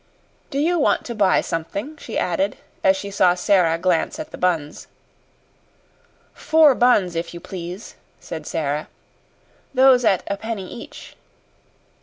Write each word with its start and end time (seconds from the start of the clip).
"Do 0.49 0.57
you 0.57 0.79
want 0.79 1.05
to 1.05 1.13
buy 1.13 1.41
something?" 1.41 1.95
she 1.97 2.17
added, 2.17 2.57
as 2.83 2.97
she 2.97 3.11
saw 3.11 3.35
Sara 3.35 3.77
glance 3.77 4.17
at 4.17 4.31
the 4.31 4.37
buns. 4.39 4.87
"Four 6.33 6.73
buns, 6.73 7.15
if 7.15 7.35
you 7.35 7.39
please," 7.39 7.93
said 8.19 8.47
Sara. 8.47 8.87
"Those 9.75 10.03
at 10.03 10.23
a 10.25 10.37
penny 10.37 10.67
each." 10.73 11.15